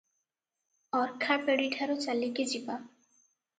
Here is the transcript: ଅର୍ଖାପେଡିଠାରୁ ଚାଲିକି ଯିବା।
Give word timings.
ଅର୍ଖାପେଡିଠାରୁ 1.01 1.99
ଚାଲିକି 2.07 2.49
ଯିବା। 2.57 2.83